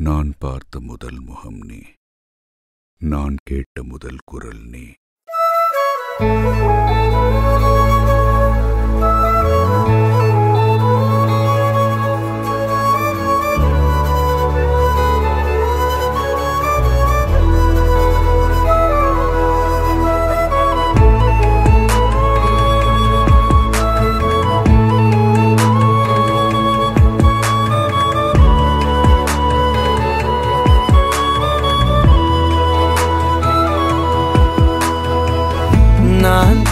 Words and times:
நான் 0.00 0.34
பார்த்த 0.38 0.80
முதல் 0.80 1.20
முகம் 1.20 1.60
நீ. 1.60 1.78
நான் 2.98 3.36
கேட்ட 3.42 3.82
முதல் 3.82 4.18
குரல் 4.24 4.64
நீ. 4.64 4.92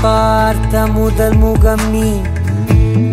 பார்த்த 0.03 0.87
முதல் 0.87 1.37
முகம் 1.37 1.91
நீ. 1.91 2.21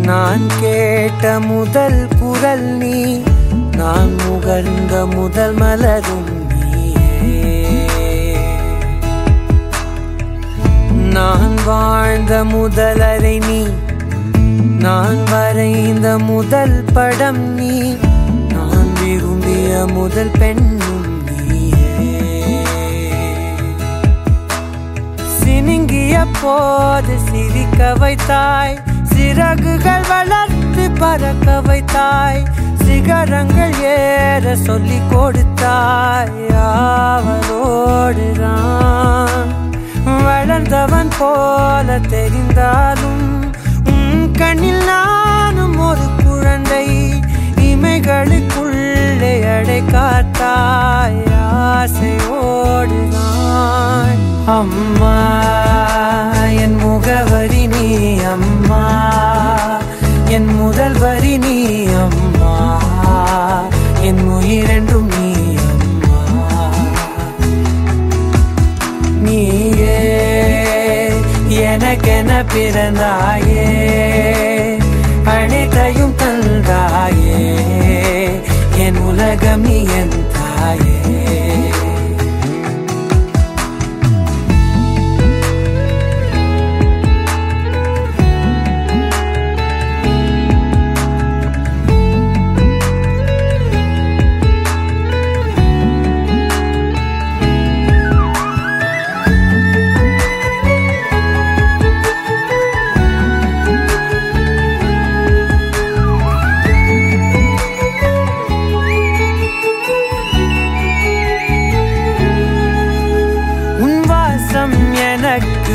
நான் 0.04 0.48
கேட்ட 0.60 1.40
முதல் 1.40 2.08
குரல் 2.20 2.64
நீ. 2.64 3.22
நான் 3.78 4.16
முகர்ந்த 4.30 5.14
முதல் 5.14 5.54
மலரும் 5.54 6.34
நான் 11.10 11.58
வாழ்ந்த 11.66 12.44
முதல் 12.44 13.00
அறை 13.00 13.40
நீ. 13.40 13.68
நான் 14.80 15.24
வரைந்த 15.32 16.18
முதல் 16.18 16.84
படம் 16.94 17.54
நீ. 17.54 17.96
நான் 18.50 18.94
விரும்பிய 19.04 19.86
முதல் 19.94 20.32
பெண் 20.40 20.75
சினுங்கிய 26.36 26.44
போது 26.44 27.20
சிரிக்க 27.32 27.94
வைத்தாய். 27.94 28.80
சிறகுகள் 29.04 30.02
வளர்த்து 30.08 30.92
பறக்க 30.92 31.62
வைத்தாய். 31.62 32.44
சிகரங்கள் 32.86 33.74
ஏற 33.74 34.56
சொல்லி 34.56 35.00
கொடுத்தாய். 35.12 36.32
அவளோடுதான் 36.50 37.44
வளர்ந்தவன் 40.24 41.10
போல 41.20 42.00
தெரிந்தாலும் 42.00 43.54
உன் 43.86 44.32
கண்ணில் 44.32 44.86
நானும் 44.86 45.80
ஒரு 45.80 46.10
குழந்தை. 46.26 47.14
இமைகளுக்குள்ளே 47.60 49.58
அடை 49.58 49.82
காத்தாய். 49.82 51.24
ஆசையோடுதான் 51.56 52.14
அம்மா. 54.46 55.65
எனக்கென 71.76 72.32
பிறந்தாயே 72.54 73.64
அனைத்தையும் 75.26 76.14
தந்தாயே 76.18 77.42
என் 78.78 79.00
உலகம் 79.02 79.62
நீ 79.62 79.78
என் 80.00 80.16
தாயே. 80.34 80.95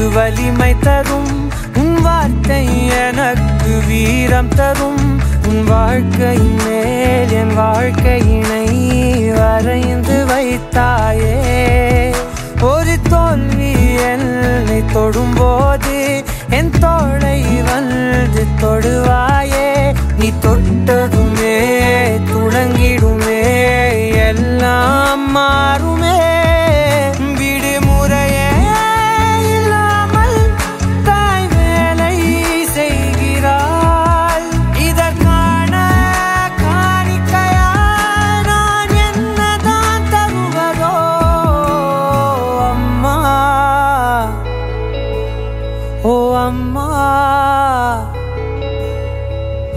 வலிமை 0.08 0.78
தரும். 0.78 1.52
உன் 1.76 2.02
வார்த்தை 2.02 2.86
எனக்கு 2.86 3.80
வீரம் 3.86 4.48
தரும். 4.48 5.20
உன் 5.48 5.64
வாழ்க்கை 5.64 6.38
மேல் 6.38 7.30
என் 7.30 7.58
வாழ்க்கையினை 7.58 8.68
வரைந்து 9.38 10.26
வைத்தாயே. 10.26 11.38
ஒரு 12.60 12.96
தோல்வி 13.10 13.94
என்னை 13.94 14.82
தொடும்போது 14.94 15.49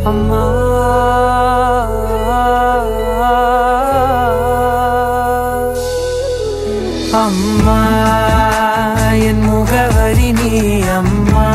அம்மா. 0.04 0.42
அம்மா 7.12 7.80
என் 9.14 9.40
முகவரி 9.40 10.32
நீ 10.32 10.82
அம்மா. 10.82 11.48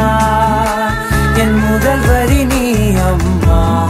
என் 1.37 1.59
முதல் 1.59 2.01
வரி 2.07 2.45
நீ 2.45 2.95
அம்மா. 2.97 3.89